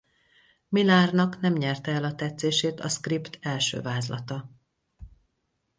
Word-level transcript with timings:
Millarnak 0.69 1.39
nem 1.39 1.53
nyerte 1.53 1.91
el 1.91 2.03
a 2.03 2.15
tetszését 2.15 2.79
a 2.79 2.87
szkript 2.89 3.37
első 3.41 3.81
vázlata. 3.81 4.49